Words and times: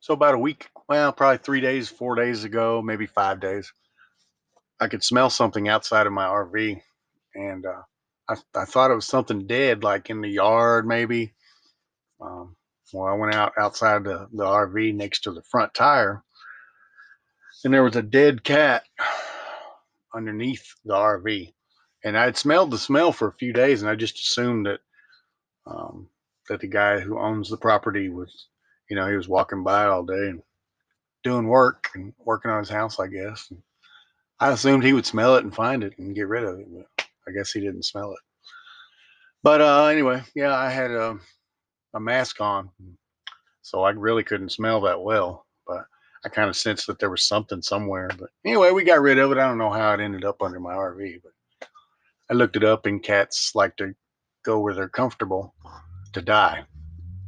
So 0.00 0.14
about 0.14 0.34
a 0.34 0.38
week, 0.38 0.68
well, 0.88 1.12
probably 1.12 1.38
three 1.38 1.60
days, 1.60 1.88
four 1.88 2.14
days 2.14 2.44
ago, 2.44 2.80
maybe 2.82 3.06
five 3.06 3.38
days, 3.38 3.70
I 4.80 4.88
could 4.88 5.04
smell 5.04 5.28
something 5.28 5.68
outside 5.68 6.06
of 6.06 6.12
my 6.14 6.24
RV, 6.24 6.80
and 7.34 7.66
uh, 7.66 7.82
I, 8.28 8.36
I 8.54 8.64
thought 8.64 8.90
it 8.90 8.94
was 8.94 9.06
something 9.06 9.46
dead, 9.46 9.84
like 9.84 10.08
in 10.08 10.22
the 10.22 10.28
yard, 10.30 10.86
maybe. 10.86 11.34
Um, 12.18 12.56
well, 12.94 13.06
I 13.06 13.14
went 13.14 13.34
out 13.34 13.52
outside 13.58 14.04
the, 14.04 14.26
the 14.32 14.44
RV 14.44 14.94
next 14.94 15.20
to 15.24 15.32
the 15.32 15.42
front 15.42 15.74
tire, 15.74 16.22
and 17.62 17.74
there 17.74 17.84
was 17.84 17.96
a 17.96 18.02
dead 18.02 18.42
cat 18.42 18.84
underneath 20.14 20.74
the 20.86 20.94
RV. 20.94 21.52
And 22.04 22.16
I 22.16 22.24
had 22.24 22.38
smelled 22.38 22.70
the 22.70 22.78
smell 22.78 23.12
for 23.12 23.28
a 23.28 23.36
few 23.36 23.52
days, 23.52 23.82
and 23.82 23.90
I 23.90 23.96
just 23.96 24.18
assumed 24.18 24.64
that 24.64 24.80
um, 25.66 26.08
that 26.48 26.60
the 26.60 26.66
guy 26.68 27.00
who 27.00 27.18
owns 27.18 27.50
the 27.50 27.58
property 27.58 28.08
was, 28.08 28.48
you 28.90 28.96
know, 28.96 29.08
he 29.08 29.16
was 29.16 29.28
walking 29.28 29.62
by 29.62 29.86
all 29.86 30.02
day 30.02 30.28
and 30.28 30.42
doing 31.22 31.46
work 31.46 31.88
and 31.94 32.12
working 32.18 32.50
on 32.50 32.58
his 32.58 32.68
house, 32.68 32.98
I 32.98 33.06
guess. 33.06 33.46
And 33.50 33.62
I 34.40 34.50
assumed 34.50 34.82
he 34.82 34.92
would 34.92 35.06
smell 35.06 35.36
it 35.36 35.44
and 35.44 35.54
find 35.54 35.84
it 35.84 35.96
and 35.98 36.14
get 36.14 36.28
rid 36.28 36.44
of 36.44 36.58
it, 36.58 36.66
but 36.72 37.06
I 37.26 37.32
guess 37.32 37.52
he 37.52 37.60
didn't 37.60 37.84
smell 37.84 38.12
it. 38.12 38.18
But 39.42 39.60
uh, 39.60 39.86
anyway, 39.86 40.22
yeah, 40.34 40.54
I 40.54 40.68
had 40.68 40.90
a, 40.90 41.18
a 41.94 42.00
mask 42.00 42.40
on, 42.40 42.68
so 43.62 43.84
I 43.84 43.90
really 43.90 44.24
couldn't 44.24 44.50
smell 44.50 44.80
that 44.82 45.00
well. 45.00 45.46
But 45.66 45.84
I 46.24 46.28
kind 46.28 46.50
of 46.50 46.56
sensed 46.56 46.86
that 46.88 46.98
there 46.98 47.10
was 47.10 47.26
something 47.26 47.62
somewhere. 47.62 48.10
But 48.18 48.30
anyway, 48.44 48.72
we 48.72 48.84
got 48.84 49.00
rid 49.00 49.18
of 49.18 49.30
it. 49.30 49.38
I 49.38 49.46
don't 49.46 49.58
know 49.58 49.70
how 49.70 49.94
it 49.94 50.00
ended 50.00 50.24
up 50.24 50.42
under 50.42 50.60
my 50.60 50.74
RV, 50.74 51.20
but 51.22 51.68
I 52.28 52.34
looked 52.34 52.56
it 52.56 52.64
up, 52.64 52.86
and 52.86 53.02
cats 53.02 53.54
like 53.54 53.76
to 53.76 53.94
go 54.42 54.58
where 54.58 54.74
they're 54.74 54.88
comfortable 54.88 55.54
to 56.12 56.20
die. 56.20 56.64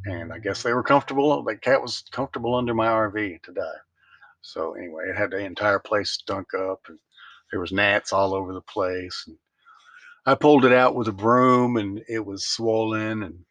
And 0.06 0.32
I 0.32 0.38
guess 0.38 0.62
they 0.62 0.72
were 0.72 0.82
comfortable. 0.82 1.42
The 1.42 1.56
cat 1.56 1.80
was 1.80 2.04
comfortable 2.10 2.54
under 2.54 2.74
my 2.74 2.88
RV 2.88 3.42
to 3.42 3.52
die. 3.52 3.80
So 4.40 4.74
anyway, 4.74 5.04
it 5.08 5.16
had 5.16 5.30
the 5.30 5.38
entire 5.38 5.78
place 5.78 6.10
stunk 6.10 6.48
up, 6.54 6.80
and 6.88 6.98
there 7.50 7.60
was 7.60 7.72
gnats 7.72 8.12
all 8.12 8.34
over 8.34 8.52
the 8.52 8.60
place. 8.62 9.24
And 9.26 9.36
I 10.26 10.34
pulled 10.34 10.64
it 10.64 10.72
out 10.72 10.96
with 10.96 11.08
a 11.08 11.12
broom, 11.12 11.76
and 11.76 12.02
it 12.08 12.24
was 12.24 12.48
swollen, 12.48 13.22
and 13.22 13.44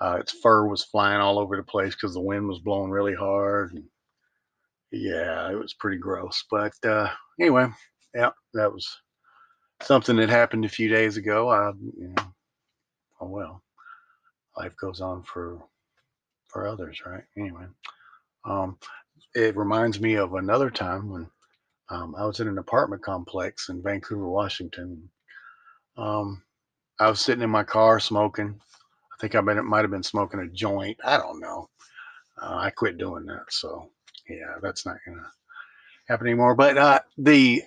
uh, 0.00 0.18
its 0.20 0.32
fur 0.32 0.66
was 0.66 0.84
flying 0.84 1.20
all 1.20 1.38
over 1.38 1.56
the 1.56 1.62
place 1.62 1.94
because 1.94 2.14
the 2.14 2.20
wind 2.20 2.48
was 2.48 2.58
blowing 2.58 2.90
really 2.90 3.14
hard. 3.14 3.72
And 3.72 3.84
yeah, 4.90 5.50
it 5.50 5.54
was 5.54 5.74
pretty 5.74 5.98
gross. 5.98 6.44
But 6.50 6.74
uh, 6.84 7.08
anyway, 7.40 7.68
yeah, 8.14 8.30
that 8.54 8.72
was 8.72 8.88
something 9.82 10.16
that 10.16 10.28
happened 10.28 10.64
a 10.64 10.68
few 10.68 10.88
days 10.88 11.16
ago. 11.16 11.48
I, 11.48 11.70
you 11.96 12.08
know, 12.16 12.24
oh 13.20 13.28
well, 13.28 13.62
life 14.56 14.74
goes 14.80 15.00
on 15.00 15.22
for 15.22 15.62
for 16.56 16.66
others, 16.66 17.02
right? 17.04 17.22
Anyway, 17.36 17.66
um, 18.46 18.78
it 19.34 19.54
reminds 19.58 20.00
me 20.00 20.14
of 20.14 20.32
another 20.32 20.70
time 20.70 21.10
when 21.10 21.26
um, 21.90 22.14
I 22.16 22.24
was 22.24 22.40
in 22.40 22.48
an 22.48 22.56
apartment 22.56 23.02
complex 23.02 23.68
in 23.68 23.82
Vancouver, 23.82 24.26
Washington. 24.26 25.10
Um, 25.98 26.42
I 26.98 27.10
was 27.10 27.20
sitting 27.20 27.42
in 27.42 27.50
my 27.50 27.62
car 27.62 28.00
smoking. 28.00 28.58
I 28.58 29.16
think 29.20 29.34
I 29.34 29.40
might 29.42 29.82
have 29.82 29.90
been 29.90 30.02
smoking 30.02 30.40
a 30.40 30.48
joint. 30.48 30.96
I 31.04 31.18
don't 31.18 31.40
know. 31.40 31.68
Uh, 32.40 32.56
I 32.56 32.70
quit 32.70 32.96
doing 32.96 33.26
that, 33.26 33.44
so 33.50 33.90
yeah, 34.26 34.54
that's 34.62 34.86
not 34.86 34.96
gonna 35.06 35.30
happen 36.08 36.26
anymore. 36.26 36.54
But 36.54 36.78
uh, 36.78 37.00
the 37.18 37.62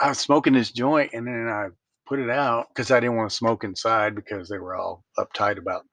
I 0.00 0.08
was 0.08 0.18
smoking 0.18 0.54
this 0.54 0.70
joint, 0.70 1.12
and 1.12 1.26
then 1.26 1.48
I 1.48 1.68
put 2.06 2.18
it 2.18 2.30
out 2.30 2.68
because 2.68 2.90
I 2.90 2.98
didn't 2.98 3.16
want 3.16 3.30
to 3.30 3.36
smoke 3.36 3.62
inside 3.62 4.14
because 4.14 4.48
they 4.48 4.58
were 4.58 4.74
all 4.74 5.04
uptight 5.18 5.58
about 5.58 5.84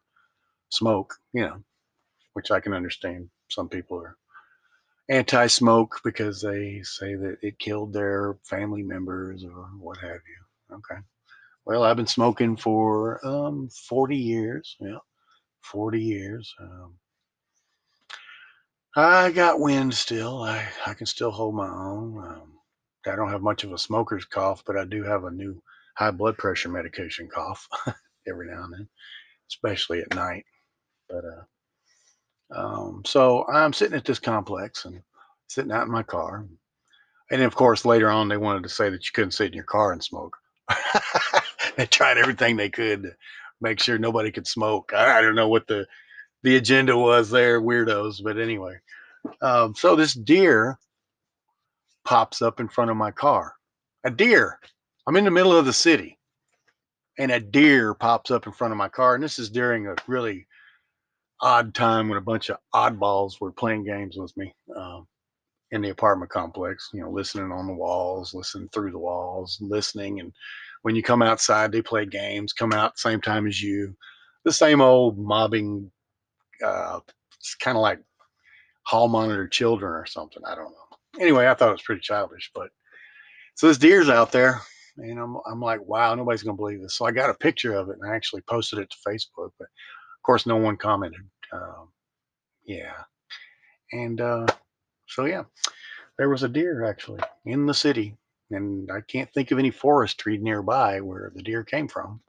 smoke, 0.69 1.15
you 1.33 1.41
know, 1.41 1.63
which 2.33 2.51
I 2.51 2.59
can 2.59 2.73
understand. 2.73 3.29
Some 3.49 3.69
people 3.69 3.97
are 3.97 4.17
anti-smoke 5.09 5.99
because 6.03 6.41
they 6.41 6.81
say 6.83 7.15
that 7.15 7.37
it 7.41 7.59
killed 7.59 7.93
their 7.93 8.37
family 8.43 8.83
members 8.83 9.43
or 9.43 9.69
what 9.79 9.97
have 9.97 10.11
you. 10.11 10.75
Okay. 10.75 11.01
Well, 11.65 11.83
I've 11.83 11.97
been 11.97 12.07
smoking 12.07 12.57
for 12.57 13.25
um, 13.25 13.69
40 13.87 14.17
years. 14.17 14.75
Yeah, 14.79 14.97
40 15.61 16.01
years. 16.01 16.53
Um, 16.59 16.95
I 18.95 19.31
got 19.31 19.59
wind 19.59 19.93
still. 19.93 20.43
I, 20.43 20.67
I 20.85 20.93
can 20.93 21.07
still 21.07 21.31
hold 21.31 21.55
my 21.55 21.67
own. 21.67 22.17
Um, 22.17 22.53
I 23.07 23.15
don't 23.15 23.31
have 23.31 23.41
much 23.41 23.63
of 23.63 23.73
a 23.73 23.77
smoker's 23.77 24.25
cough, 24.25 24.63
but 24.65 24.77
I 24.77 24.85
do 24.85 25.03
have 25.03 25.23
a 25.23 25.31
new 25.31 25.61
high 25.97 26.11
blood 26.11 26.37
pressure 26.37 26.69
medication 26.69 27.27
cough 27.27 27.67
every 28.27 28.47
now 28.47 28.63
and 28.63 28.73
then, 28.73 28.89
especially 29.49 30.01
at 30.01 30.13
night. 30.13 30.45
But 31.09 31.25
uh, 31.25 31.43
um, 32.55 33.01
so 33.05 33.45
I'm 33.47 33.73
sitting 33.73 33.97
at 33.97 34.05
this 34.05 34.19
complex 34.19 34.85
and 34.85 35.01
sitting 35.47 35.71
out 35.71 35.85
in 35.85 35.91
my 35.91 36.03
car. 36.03 36.45
And 37.31 37.41
of 37.41 37.55
course, 37.55 37.85
later 37.85 38.09
on, 38.09 38.27
they 38.27 38.37
wanted 38.37 38.63
to 38.63 38.69
say 38.69 38.89
that 38.89 39.05
you 39.05 39.11
couldn't 39.13 39.31
sit 39.31 39.47
in 39.47 39.53
your 39.53 39.63
car 39.63 39.91
and 39.91 40.03
smoke. 40.03 40.37
they 41.77 41.85
tried 41.85 42.17
everything 42.17 42.55
they 42.55 42.69
could 42.69 43.03
to 43.03 43.11
make 43.61 43.79
sure 43.79 43.97
nobody 43.97 44.31
could 44.31 44.47
smoke. 44.47 44.91
I, 44.93 45.21
don't 45.21 45.35
know 45.35 45.47
what 45.47 45.67
the 45.67 45.87
the 46.43 46.57
agenda 46.57 46.97
was 46.97 47.29
there, 47.29 47.61
weirdos. 47.61 48.21
But 48.23 48.37
anyway, 48.37 48.75
um, 49.41 49.73
so 49.75 49.95
this 49.95 50.13
deer 50.13 50.77
pops 52.05 52.41
up 52.41 52.59
in 52.59 52.67
front 52.67 52.91
of 52.91 52.97
my 52.97 53.11
car. 53.11 53.53
A 54.03 54.11
deer. 54.11 54.59
I'm 55.07 55.15
in 55.15 55.25
the 55.25 55.31
middle 55.31 55.55
of 55.55 55.65
the 55.65 55.73
city, 55.73 56.19
and 57.17 57.31
a 57.31 57.39
deer 57.39 57.93
pops 57.93 58.31
up 58.31 58.45
in 58.45 58.53
front 58.53 58.73
of 58.73 58.77
my 58.77 58.89
car. 58.89 59.15
And 59.15 59.23
this 59.23 59.39
is 59.39 59.49
during 59.49 59.87
a 59.87 59.95
really 60.07 60.45
odd 61.43 61.75
time 61.75 62.07
when 62.07 62.17
a 62.17 62.21
bunch 62.21 62.49
of 62.49 62.57
oddballs 62.73 63.39
were 63.39 63.51
playing 63.51 63.83
games 63.83 64.15
with 64.17 64.35
me 64.37 64.55
um, 64.75 65.05
in 65.71 65.81
the 65.81 65.89
apartment 65.89 66.31
complex. 66.31 66.89
You 66.93 67.01
know, 67.01 67.11
listening 67.11 67.51
on 67.51 67.67
the 67.67 67.73
walls, 67.73 68.33
listening 68.33 68.69
through 68.69 68.91
the 68.91 68.99
walls, 68.99 69.57
listening. 69.61 70.21
And 70.21 70.31
when 70.81 70.95
you 70.95 71.03
come 71.03 71.21
outside, 71.21 71.71
they 71.71 71.81
play 71.81 72.05
games. 72.05 72.53
Come 72.53 72.71
out 72.71 72.97
same 72.97 73.21
time 73.21 73.45
as 73.45 73.61
you. 73.61 73.95
The 74.45 74.53
same 74.53 74.81
old 74.81 75.19
mobbing. 75.19 75.91
Uh, 76.63 77.01
it's 77.37 77.55
kind 77.55 77.77
of 77.77 77.81
like 77.81 77.99
hall 78.83 79.09
monitor 79.09 79.47
children 79.47 79.91
or 79.91 80.05
something. 80.05 80.41
I 80.47 80.55
don't 80.55 80.71
know. 80.71 80.97
Anyway, 81.19 81.47
I 81.47 81.53
thought 81.53 81.69
it 81.69 81.73
was 81.73 81.81
pretty 81.81 82.01
childish, 82.01 82.51
but 82.55 82.69
so 83.55 83.67
this 83.67 83.77
deer's 83.77 84.09
out 84.09 84.31
there, 84.31 84.61
and 84.97 85.19
I'm 85.19 85.37
I'm 85.45 85.59
like, 85.59 85.81
wow, 85.85 86.15
nobody's 86.15 86.43
gonna 86.43 86.57
believe 86.57 86.81
this. 86.81 86.97
So 86.97 87.05
I 87.05 87.11
got 87.11 87.29
a 87.29 87.35
picture 87.35 87.73
of 87.75 87.89
it 87.89 87.97
and 88.01 88.09
I 88.09 88.15
actually 88.15 88.41
posted 88.49 88.79
it 88.79 88.89
to 88.89 89.09
Facebook, 89.09 89.51
but 89.59 89.65
of 89.65 90.25
course, 90.25 90.45
no 90.45 90.55
one 90.55 90.77
commented. 90.77 91.21
Um, 91.53 91.89
yeah, 92.65 93.03
and 93.91 94.19
uh, 94.19 94.47
so 95.07 95.25
yeah, 95.25 95.43
there 96.17 96.29
was 96.29 96.43
a 96.43 96.49
deer 96.49 96.83
actually 96.85 97.21
in 97.45 97.65
the 97.65 97.73
city, 97.73 98.17
and 98.51 98.89
I 98.91 99.01
can't 99.01 99.31
think 99.33 99.51
of 99.51 99.59
any 99.59 99.71
forestry 99.71 100.37
nearby 100.37 101.01
where 101.01 101.31
the 101.35 101.43
deer 101.43 101.63
came 101.63 101.87
from. 101.87 102.21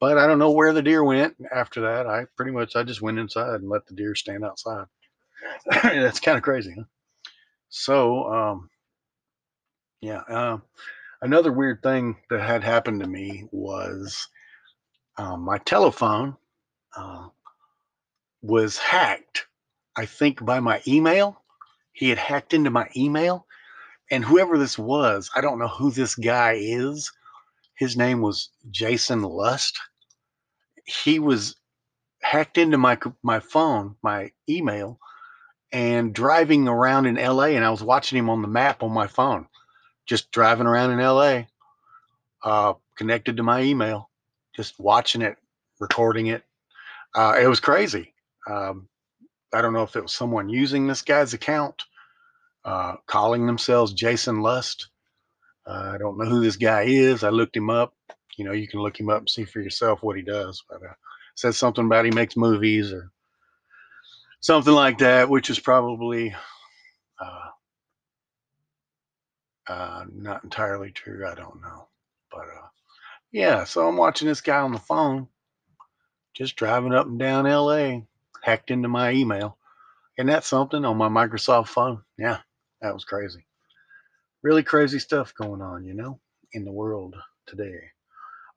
But 0.00 0.18
I 0.18 0.26
don't 0.26 0.38
know 0.38 0.50
where 0.50 0.72
the 0.72 0.82
deer 0.82 1.02
went 1.04 1.36
after 1.52 1.82
that. 1.82 2.06
I 2.06 2.26
pretty 2.36 2.52
much 2.52 2.76
I 2.76 2.82
just 2.82 3.00
went 3.02 3.18
inside 3.18 3.60
and 3.60 3.68
let 3.70 3.86
the 3.86 3.94
deer 3.94 4.14
stand 4.14 4.44
outside. 4.44 4.86
That's 5.70 6.20
kind 6.20 6.36
of 6.36 6.42
crazy. 6.42 6.74
Huh? 6.76 6.84
So, 7.68 8.24
um, 8.32 8.70
yeah. 10.00 10.20
Uh, 10.28 10.58
another 11.22 11.52
weird 11.52 11.82
thing 11.82 12.16
that 12.30 12.40
had 12.40 12.62
happened 12.62 13.00
to 13.00 13.08
me 13.08 13.48
was 13.50 14.28
um, 15.16 15.40
my 15.40 15.58
telephone 15.58 16.36
uh, 16.96 17.28
was 18.44 18.76
hacked. 18.76 19.46
I 19.96 20.06
think 20.06 20.44
by 20.44 20.60
my 20.60 20.82
email. 20.86 21.40
He 21.92 22.08
had 22.08 22.18
hacked 22.18 22.52
into 22.52 22.70
my 22.70 22.88
email, 22.96 23.46
and 24.10 24.24
whoever 24.24 24.58
this 24.58 24.76
was, 24.76 25.30
I 25.34 25.40
don't 25.40 25.60
know 25.60 25.68
who 25.68 25.92
this 25.92 26.16
guy 26.16 26.54
is. 26.60 27.12
His 27.76 27.96
name 27.96 28.20
was 28.20 28.50
Jason 28.70 29.22
Lust. 29.22 29.78
He 30.84 31.20
was 31.20 31.54
hacked 32.20 32.58
into 32.58 32.78
my 32.78 32.98
my 33.22 33.38
phone, 33.38 33.94
my 34.02 34.32
email, 34.48 34.98
and 35.72 36.12
driving 36.12 36.66
around 36.66 37.06
in 37.06 37.14
LA, 37.14 37.54
and 37.54 37.64
I 37.64 37.70
was 37.70 37.82
watching 37.82 38.18
him 38.18 38.28
on 38.28 38.42
the 38.42 38.48
map 38.48 38.82
on 38.82 38.92
my 38.92 39.06
phone, 39.06 39.46
just 40.06 40.32
driving 40.32 40.66
around 40.66 40.90
in 40.90 40.98
LA, 40.98 41.44
uh, 42.42 42.74
connected 42.96 43.36
to 43.36 43.44
my 43.44 43.62
email, 43.62 44.10
just 44.54 44.78
watching 44.80 45.22
it, 45.22 45.38
recording 45.78 46.26
it. 46.26 46.42
Uh, 47.14 47.36
it 47.40 47.46
was 47.46 47.60
crazy. 47.60 48.13
Um, 48.46 48.88
I 49.52 49.62
don't 49.62 49.72
know 49.72 49.82
if 49.82 49.96
it 49.96 50.02
was 50.02 50.12
someone 50.12 50.48
using 50.48 50.86
this 50.86 51.02
guy's 51.02 51.34
account, 51.34 51.84
uh, 52.64 52.96
calling 53.06 53.46
themselves 53.46 53.92
Jason 53.92 54.40
Lust. 54.40 54.88
Uh, 55.66 55.92
I 55.94 55.98
don't 55.98 56.18
know 56.18 56.26
who 56.26 56.42
this 56.42 56.56
guy 56.56 56.82
is. 56.82 57.24
I 57.24 57.30
looked 57.30 57.56
him 57.56 57.70
up. 57.70 57.94
You 58.36 58.44
know, 58.44 58.52
you 58.52 58.66
can 58.66 58.80
look 58.80 58.98
him 58.98 59.08
up 59.08 59.20
and 59.20 59.30
see 59.30 59.44
for 59.44 59.60
yourself 59.60 60.02
what 60.02 60.16
he 60.16 60.22
does. 60.22 60.64
But 60.68 60.82
uh, 60.82 60.94
says 61.36 61.56
something 61.56 61.86
about 61.86 62.04
he 62.04 62.10
makes 62.10 62.36
movies 62.36 62.92
or 62.92 63.10
something 64.40 64.74
like 64.74 64.98
that, 64.98 65.28
which 65.28 65.50
is 65.50 65.58
probably 65.58 66.34
uh, 67.18 67.48
uh, 69.68 70.04
not 70.12 70.44
entirely 70.44 70.90
true. 70.90 71.26
I 71.26 71.34
don't 71.34 71.60
know, 71.62 71.88
but 72.30 72.42
uh, 72.42 72.68
yeah. 73.32 73.64
So 73.64 73.86
I'm 73.86 73.96
watching 73.96 74.28
this 74.28 74.40
guy 74.40 74.58
on 74.58 74.72
the 74.72 74.78
phone, 74.78 75.28
just 76.34 76.56
driving 76.56 76.92
up 76.92 77.06
and 77.06 77.18
down 77.18 77.46
L.A., 77.46 78.04
hacked 78.44 78.70
into 78.70 78.88
my 78.88 79.12
email, 79.12 79.58
And 80.18 80.28
that's 80.28 80.46
something 80.46 80.84
on 80.84 80.98
my 80.98 81.08
Microsoft 81.08 81.68
phone? 81.68 82.02
Yeah, 82.18 82.38
that 82.82 82.94
was 82.94 83.04
crazy. 83.04 83.46
Really 84.42 84.62
crazy 84.62 84.98
stuff 84.98 85.34
going 85.34 85.62
on, 85.62 85.84
you 85.84 85.94
know, 85.94 86.20
in 86.52 86.64
the 86.64 86.72
world 86.72 87.16
today. 87.46 87.80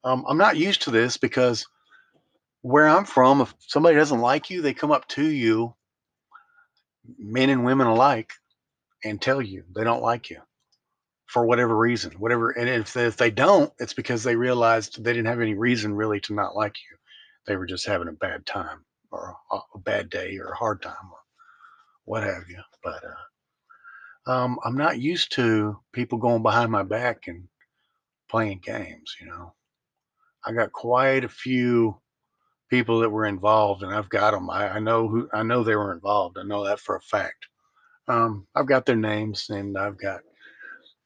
Um, 0.04 0.24
I'm 0.28 0.38
not 0.38 0.56
used 0.58 0.82
to 0.82 0.90
this 0.90 1.16
because 1.16 1.66
where 2.62 2.88
I'm 2.88 3.06
from, 3.06 3.40
if 3.40 3.54
somebody 3.60 3.96
doesn't 3.96 4.20
like 4.20 4.50
you, 4.50 4.62
they 4.62 4.74
come 4.74 4.92
up 4.92 5.08
to 5.08 5.24
you, 5.24 5.74
men 7.18 7.50
and 7.50 7.64
women 7.64 7.86
alike, 7.86 8.32
and 9.04 9.20
tell 9.20 9.42
you 9.42 9.64
they 9.74 9.84
don't 9.84 10.02
like 10.02 10.30
you 10.30 10.40
for 11.26 11.46
whatever 11.46 11.76
reason, 11.76 12.12
whatever. 12.12 12.50
And 12.50 12.68
if 12.68 12.96
if 12.96 13.16
they 13.16 13.30
don't, 13.30 13.72
it's 13.78 13.94
because 13.94 14.24
they 14.24 14.36
realized 14.36 15.02
they 15.02 15.12
didn't 15.12 15.26
have 15.28 15.40
any 15.40 15.54
reason 15.54 15.94
really 15.94 16.20
to 16.22 16.34
not 16.34 16.56
like 16.56 16.76
you. 16.90 16.96
They 17.46 17.56
were 17.56 17.66
just 17.66 17.86
having 17.86 18.08
a 18.08 18.12
bad 18.12 18.46
time 18.46 18.84
or 19.10 19.36
a, 19.52 19.78
bad 19.78 20.10
day 20.10 20.36
or 20.38 20.52
a 20.52 20.56
hard 20.56 20.82
time 20.82 20.92
or 21.10 21.18
what 22.04 22.22
have 22.22 22.48
you. 22.48 22.60
But 22.82 23.02
uh, 23.04 24.30
um, 24.30 24.58
I'm 24.64 24.76
not 24.76 25.00
used 25.00 25.32
to 25.32 25.78
people 25.92 26.18
going 26.18 26.42
behind 26.42 26.70
my 26.70 26.82
back 26.82 27.28
and 27.28 27.48
playing 28.30 28.60
games. 28.64 29.16
You 29.20 29.26
know, 29.28 29.54
I 30.44 30.52
got 30.52 30.72
quite 30.72 31.24
a 31.24 31.28
few 31.28 31.98
people 32.70 33.00
that 33.00 33.10
were 33.10 33.26
involved, 33.26 33.82
and 33.82 33.94
I've 33.94 34.08
got 34.10 34.32
them. 34.32 34.50
I, 34.50 34.68
I 34.68 34.78
know 34.78 35.08
who 35.08 35.28
I 35.32 35.42
know 35.42 35.62
they 35.62 35.76
were 35.76 35.94
involved. 35.94 36.38
I 36.38 36.42
know 36.42 36.64
that 36.64 36.80
for 36.80 36.96
a 36.96 37.00
fact. 37.00 37.46
Um, 38.08 38.46
I've 38.54 38.66
got 38.66 38.86
their 38.86 38.96
names, 38.96 39.46
and 39.50 39.76
I've 39.76 39.98
got, 39.98 40.20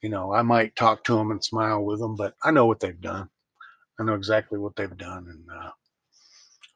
you 0.02 0.08
know, 0.08 0.32
I 0.32 0.42
might 0.42 0.76
talk 0.76 1.02
to 1.04 1.16
them 1.16 1.32
and 1.32 1.42
smile 1.42 1.84
with 1.84 1.98
them, 1.98 2.14
but 2.16 2.34
I 2.44 2.52
know 2.52 2.66
what 2.66 2.80
they've 2.80 3.00
done. 3.00 3.28
I 3.98 4.04
know 4.04 4.14
exactly 4.14 4.58
what 4.58 4.76
they've 4.76 4.96
done, 4.96 5.26
and 5.28 5.44
uh, 5.52 5.70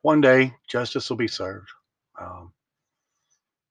one 0.07 0.21
day 0.21 0.55
justice 0.69 1.11
will 1.11 1.17
be 1.17 1.27
served. 1.27 1.69
Um, 2.21 2.53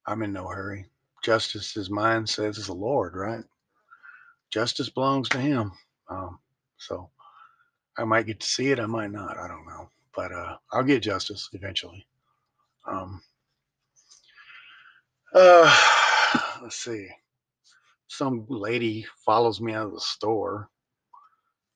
I'm 0.05 0.21
in 0.21 0.33
no 0.33 0.49
hurry. 0.49 0.85
Justice 1.23 1.77
is 1.77 1.89
mine, 1.89 2.27
says 2.27 2.57
the 2.57 2.73
Lord, 2.73 3.15
right? 3.15 3.45
Justice 4.51 4.89
belongs 4.89 5.29
to 5.29 5.37
Him. 5.37 5.71
Um, 6.09 6.39
so 6.75 7.09
I 7.97 8.03
might 8.03 8.25
get 8.25 8.41
to 8.41 8.45
see 8.45 8.69
it, 8.71 8.81
I 8.81 8.85
might 8.85 9.11
not. 9.11 9.37
I 9.37 9.47
don't 9.47 9.65
know, 9.65 9.89
but 10.13 10.33
uh, 10.33 10.57
I'll 10.73 10.83
get 10.83 11.03
justice 11.03 11.47
eventually. 11.53 12.05
Um, 12.85 13.21
uh, 15.33 15.73
let's 16.61 16.75
see. 16.75 17.07
Some 18.07 18.45
lady 18.49 19.05
follows 19.25 19.61
me 19.61 19.73
out 19.73 19.87
of 19.87 19.93
the 19.93 20.01
store 20.01 20.69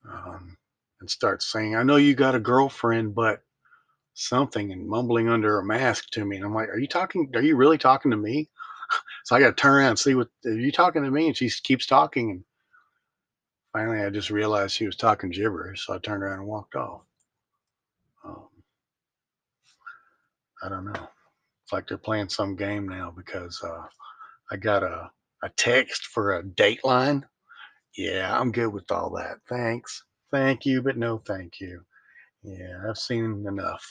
um, 0.05 0.57
and 0.99 1.09
starts 1.09 1.49
saying, 1.49 1.77
"I 1.77 1.83
know 1.83 1.95
you 1.95 2.13
got 2.13 2.35
a 2.35 2.39
girlfriend, 2.41 3.15
but." 3.15 3.41
Something 4.19 4.71
and 4.71 4.87
mumbling 4.87 5.29
under 5.29 5.59
a 5.59 5.65
mask 5.65 6.09
to 6.11 6.25
me. 6.25 6.35
And 6.35 6.45
I'm 6.45 6.53
like, 6.53 6.69
Are 6.69 6.79
you 6.79 6.87
talking? 6.87 7.29
Are 7.35 7.41
you 7.41 7.55
really 7.55 7.77
talking 7.77 8.11
to 8.11 8.17
me? 8.17 8.49
So 9.25 9.35
I 9.35 9.39
got 9.39 9.55
to 9.55 9.61
turn 9.61 9.75
around 9.75 9.89
and 9.89 9.99
see 9.99 10.15
what 10.15 10.29
are 10.47 10.51
you 10.51 10.71
talking 10.71 11.03
to 11.03 11.11
me? 11.11 11.27
And 11.27 11.37
she 11.37 11.47
keeps 11.63 11.85
talking. 11.85 12.31
And 12.31 12.43
finally, 13.71 14.03
I 14.03 14.09
just 14.09 14.31
realized 14.31 14.73
she 14.75 14.87
was 14.87 14.95
talking 14.95 15.29
gibberish. 15.29 15.85
So 15.85 15.93
I 15.93 15.99
turned 15.99 16.23
around 16.23 16.39
and 16.39 16.47
walked 16.47 16.75
off. 16.75 17.01
Um, 18.25 18.47
I 20.63 20.69
don't 20.69 20.85
know. 20.85 21.07
It's 21.63 21.71
like 21.71 21.87
they're 21.87 21.99
playing 21.99 22.29
some 22.29 22.55
game 22.55 22.87
now 22.87 23.13
because 23.15 23.61
uh, 23.63 23.83
I 24.51 24.57
got 24.57 24.81
a, 24.81 25.11
a 25.43 25.49
text 25.57 26.07
for 26.07 26.37
a 26.37 26.43
dateline. 26.43 27.23
Yeah, 27.95 28.35
I'm 28.39 28.51
good 28.51 28.73
with 28.73 28.91
all 28.91 29.11
that. 29.17 29.37
Thanks. 29.47 30.03
Thank 30.31 30.65
you, 30.65 30.81
but 30.81 30.97
no 30.97 31.19
thank 31.19 31.59
you. 31.59 31.81
Yeah, 32.43 32.83
I've 32.89 32.97
seen 32.97 33.45
enough. 33.47 33.85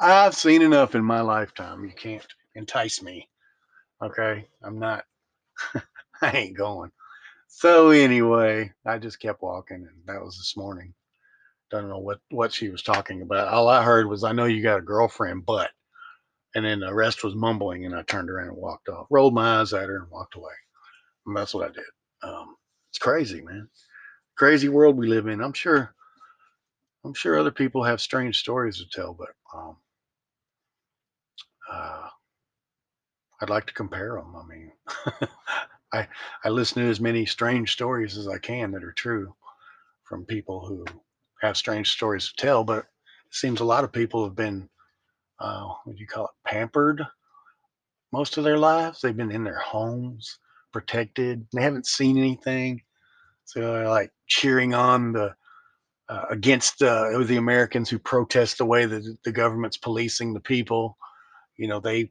I've 0.00 0.34
seen 0.34 0.62
enough 0.62 0.94
in 0.94 1.04
my 1.04 1.20
lifetime. 1.20 1.84
You 1.84 1.92
can't 1.92 2.26
entice 2.54 3.02
me. 3.02 3.28
Okay. 4.02 4.46
I'm 4.62 4.78
not, 4.78 5.04
I 6.22 6.30
ain't 6.32 6.56
going. 6.56 6.90
So 7.48 7.90
anyway, 7.90 8.72
I 8.86 8.98
just 8.98 9.20
kept 9.20 9.42
walking 9.42 9.86
and 9.88 10.02
that 10.06 10.22
was 10.22 10.36
this 10.36 10.56
morning. 10.56 10.94
Don't 11.70 11.88
know 11.88 11.98
what, 11.98 12.20
what 12.30 12.52
she 12.52 12.68
was 12.68 12.82
talking 12.82 13.22
about. 13.22 13.48
All 13.48 13.68
I 13.68 13.82
heard 13.82 14.08
was, 14.08 14.24
I 14.24 14.32
know 14.32 14.44
you 14.44 14.62
got 14.62 14.78
a 14.78 14.82
girlfriend, 14.82 15.46
but, 15.46 15.70
and 16.54 16.64
then 16.64 16.80
the 16.80 16.94
rest 16.94 17.24
was 17.24 17.34
mumbling 17.34 17.86
and 17.86 17.94
I 17.94 18.02
turned 18.02 18.30
around 18.30 18.48
and 18.48 18.56
walked 18.56 18.88
off, 18.88 19.06
rolled 19.10 19.34
my 19.34 19.60
eyes 19.60 19.72
at 19.72 19.88
her 19.88 19.98
and 19.98 20.10
walked 20.10 20.36
away. 20.36 20.52
And 21.26 21.36
that's 21.36 21.54
what 21.54 21.70
I 21.70 21.72
did. 21.72 21.84
Um, 22.22 22.56
it's 22.90 22.98
crazy, 22.98 23.42
man. 23.42 23.68
Crazy 24.36 24.68
world 24.68 24.96
we 24.96 25.08
live 25.08 25.26
in. 25.28 25.42
I'm 25.42 25.54
sure 25.54 25.94
I'm 27.06 27.14
sure 27.14 27.38
other 27.38 27.52
people 27.52 27.84
have 27.84 28.00
strange 28.00 28.38
stories 28.38 28.78
to 28.78 28.88
tell, 28.88 29.14
but 29.14 29.28
um, 29.56 29.76
uh, 31.72 32.08
I'd 33.40 33.50
like 33.50 33.66
to 33.66 33.74
compare 33.74 34.14
them. 34.16 34.34
I 34.34 34.44
mean, 34.46 34.72
I 35.92 36.08
I 36.44 36.48
listen 36.48 36.82
to 36.82 36.90
as 36.90 37.00
many 37.00 37.24
strange 37.24 37.72
stories 37.72 38.18
as 38.18 38.26
I 38.26 38.38
can 38.38 38.72
that 38.72 38.82
are 38.82 38.92
true 38.92 39.34
from 40.02 40.24
people 40.26 40.66
who 40.66 40.84
have 41.42 41.56
strange 41.56 41.90
stories 41.92 42.28
to 42.28 42.36
tell. 42.44 42.64
But 42.64 42.78
it 42.78 42.86
seems 43.30 43.60
a 43.60 43.64
lot 43.64 43.84
of 43.84 43.92
people 43.92 44.24
have 44.24 44.34
been, 44.34 44.68
uh, 45.38 45.68
what 45.84 45.94
do 45.94 46.00
you 46.00 46.08
call 46.08 46.24
it, 46.24 46.48
pampered 46.48 47.02
most 48.12 48.36
of 48.36 48.42
their 48.42 48.58
lives. 48.58 49.00
They've 49.00 49.16
been 49.16 49.30
in 49.30 49.44
their 49.44 49.60
homes, 49.60 50.40
protected. 50.72 51.46
They 51.52 51.62
haven't 51.62 51.86
seen 51.86 52.18
anything, 52.18 52.82
so 53.44 53.60
they're 53.60 53.88
like 53.88 54.10
cheering 54.26 54.74
on 54.74 55.12
the 55.12 55.36
uh, 56.08 56.24
against 56.30 56.82
uh, 56.82 57.18
the 57.24 57.36
Americans 57.36 57.90
who 57.90 57.98
protest 57.98 58.58
the 58.58 58.64
way 58.64 58.86
that 58.86 59.16
the 59.24 59.32
government's 59.32 59.76
policing 59.76 60.32
the 60.32 60.40
people. 60.40 60.96
You 61.56 61.68
know, 61.68 61.80
they 61.80 62.10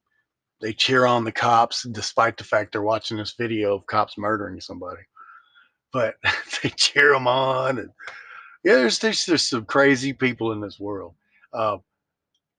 they 0.61 0.73
cheer 0.73 1.05
on 1.05 1.23
the 1.23 1.31
cops 1.31 1.83
despite 1.83 2.37
the 2.37 2.43
fact 2.43 2.71
they're 2.71 2.81
watching 2.81 3.17
this 3.17 3.35
video 3.37 3.75
of 3.75 3.85
cops 3.87 4.17
murdering 4.17 4.59
somebody. 4.59 5.01
But 5.93 6.15
they 6.63 6.69
cheer 6.69 7.13
them 7.13 7.27
on, 7.27 7.79
and 7.79 7.89
yeah, 8.63 8.75
there's 8.75 8.99
there's, 8.99 9.25
there's 9.25 9.43
some 9.43 9.65
crazy 9.65 10.13
people 10.13 10.51
in 10.51 10.59
this 10.59 10.79
world. 10.79 11.15
Uh, 11.53 11.77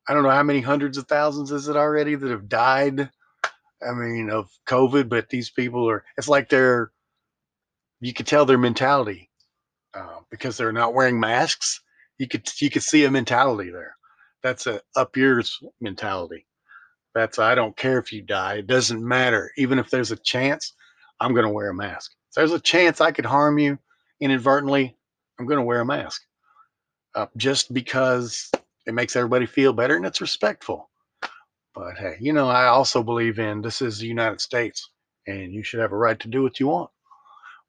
I 0.08 0.14
don't 0.14 0.22
know 0.22 0.30
how 0.30 0.42
many 0.42 0.60
hundreds 0.60 0.96
of 0.98 1.08
thousands 1.08 1.50
is 1.52 1.68
it 1.68 1.76
already 1.76 2.14
that 2.14 2.30
have 2.30 2.48
died. 2.48 3.10
I 3.86 3.92
mean, 3.92 4.30
of 4.30 4.48
COVID, 4.66 5.08
but 5.10 5.28
these 5.28 5.50
people 5.50 5.88
are. 5.88 6.04
It's 6.16 6.28
like 6.28 6.48
they're. 6.48 6.92
You 8.00 8.12
could 8.12 8.26
tell 8.26 8.44
their 8.44 8.58
mentality 8.58 9.30
uh, 9.96 10.20
because 10.30 10.56
they're 10.56 10.72
not 10.72 10.94
wearing 10.94 11.18
masks. 11.18 11.80
You 12.18 12.28
could 12.28 12.48
you 12.60 12.70
could 12.70 12.82
see 12.82 13.04
a 13.04 13.10
mentality 13.10 13.70
there. 13.70 13.96
That's 14.42 14.66
a 14.66 14.80
up 14.96 15.16
yours 15.16 15.58
mentality. 15.80 16.46
That's 17.14 17.38
I 17.38 17.54
don't 17.54 17.76
care 17.76 17.98
if 17.98 18.12
you 18.12 18.22
die. 18.22 18.56
It 18.56 18.66
doesn't 18.66 19.06
matter. 19.06 19.50
Even 19.56 19.78
if 19.78 19.90
there's 19.90 20.12
a 20.12 20.16
chance, 20.16 20.74
I'm 21.20 21.32
going 21.32 21.46
to 21.46 21.52
wear 21.52 21.70
a 21.70 21.74
mask. 21.74 22.12
If 22.30 22.34
there's 22.34 22.52
a 22.52 22.60
chance 22.60 23.00
I 23.00 23.12
could 23.12 23.24
harm 23.26 23.58
you 23.58 23.78
inadvertently, 24.20 24.94
I'm 25.38 25.46
going 25.46 25.58
to 25.58 25.64
wear 25.64 25.80
a 25.80 25.86
mask. 25.86 26.22
Uh, 27.14 27.26
just 27.38 27.72
because 27.72 28.50
it 28.86 28.92
makes 28.92 29.16
everybody 29.16 29.46
feel 29.46 29.72
better 29.72 29.96
and 29.96 30.04
it's 30.04 30.20
respectful. 30.20 30.90
But 31.74 31.96
hey, 31.98 32.16
you 32.20 32.32
know, 32.32 32.48
I 32.48 32.66
also 32.66 33.02
believe 33.02 33.38
in 33.38 33.62
this 33.62 33.80
is 33.80 33.98
the 33.98 34.06
United 34.06 34.40
States 34.40 34.90
and 35.26 35.52
you 35.52 35.62
should 35.62 35.80
have 35.80 35.92
a 35.92 35.96
right 35.96 36.18
to 36.20 36.28
do 36.28 36.42
what 36.42 36.60
you 36.60 36.68
want. 36.68 36.90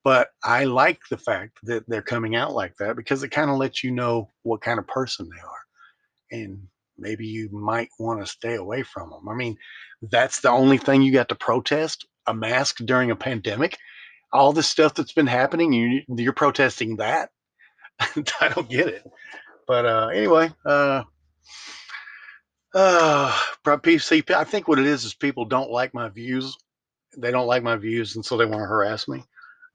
But 0.07 0.29
I 0.41 0.63
like 0.63 1.01
the 1.09 1.17
fact 1.17 1.57
that 1.63 1.83
they're 1.89 2.01
coming 2.01 2.33
out 2.33 2.53
like 2.53 2.77
that 2.77 2.95
because 2.95 3.23
it 3.23 3.27
kind 3.27 3.51
of 3.51 3.57
lets 3.57 3.83
you 3.83 3.91
know 3.91 4.29
what 4.43 4.61
kind 4.61 4.79
of 4.79 4.87
person 4.87 5.27
they 5.29 5.41
are. 5.41 6.39
And 6.39 6.69
maybe 6.97 7.27
you 7.27 7.49
might 7.51 7.89
want 7.99 8.21
to 8.21 8.25
stay 8.25 8.55
away 8.55 8.83
from 8.83 9.09
them. 9.09 9.27
I 9.27 9.33
mean, 9.33 9.57
that's 10.01 10.39
the 10.39 10.49
only 10.49 10.77
thing 10.77 11.01
you 11.01 11.11
got 11.11 11.27
to 11.27 11.35
protest 11.35 12.07
a 12.25 12.33
mask 12.33 12.77
during 12.85 13.11
a 13.11 13.17
pandemic. 13.17 13.75
All 14.31 14.53
this 14.53 14.69
stuff 14.69 14.93
that's 14.93 15.11
been 15.11 15.27
happening, 15.27 15.73
you, 15.73 16.03
you're 16.07 16.31
protesting 16.31 16.95
that. 16.95 17.29
I 17.99 18.47
don't 18.47 18.69
get 18.69 18.87
it. 18.87 19.05
But 19.67 19.85
uh, 19.85 20.07
anyway, 20.07 20.53
uh, 20.65 21.03
uh, 22.73 23.37
PC, 23.65 24.31
I 24.33 24.45
think 24.45 24.69
what 24.69 24.79
it 24.79 24.85
is 24.85 25.03
is 25.03 25.13
people 25.13 25.43
don't 25.43 25.69
like 25.69 25.93
my 25.93 26.07
views. 26.07 26.55
They 27.17 27.31
don't 27.31 27.47
like 27.47 27.63
my 27.63 27.75
views, 27.75 28.15
and 28.15 28.23
so 28.23 28.37
they 28.37 28.45
want 28.45 28.61
to 28.61 28.67
harass 28.67 29.09
me. 29.09 29.25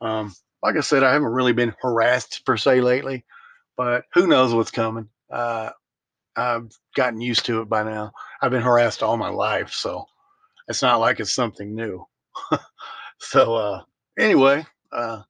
Um, 0.02 0.34
like 0.62 0.76
I 0.76 0.80
said, 0.80 1.02
I 1.02 1.12
haven't 1.12 1.28
really 1.28 1.52
been 1.52 1.74
harassed 1.80 2.44
per 2.44 2.56
se 2.56 2.80
lately, 2.80 3.24
but 3.76 4.04
who 4.12 4.26
knows 4.26 4.52
what's 4.52 4.70
coming. 4.70 5.08
Uh, 5.30 5.70
I've 6.36 6.70
gotten 6.94 7.20
used 7.20 7.46
to 7.46 7.60
it 7.60 7.68
by 7.68 7.82
now. 7.82 8.12
I've 8.40 8.50
been 8.50 8.62
harassed 8.62 9.02
all 9.02 9.16
my 9.16 9.28
life, 9.28 9.72
so 9.72 10.06
it's 10.68 10.82
not 10.82 11.00
like 11.00 11.20
it's 11.20 11.32
something 11.32 11.74
new. 11.74 12.06
so 13.18 13.54
uh, 13.54 13.82
anyway, 14.18 14.66
uh, 14.92 15.22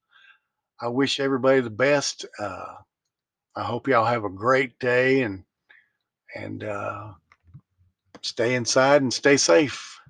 I 0.81 0.89
wish 0.89 1.21
everybody 1.21 1.61
the 1.61 1.71
best. 1.71 2.25
Uh, 2.39 2.75
I 3.55 3.63
hope 3.63 3.89
y'all 3.89 4.07
have 4.07 4.25
a 4.25 4.31
great 4.31 4.79
day 4.79 5.23
and 5.23 5.45
and 6.35 6.65
uh, 6.65 7.13
stay 8.23 8.55
inside 8.55 9.03
and 9.03 9.13
stay 9.13 9.37
safe. 9.37 10.01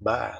Bye. 0.00 0.36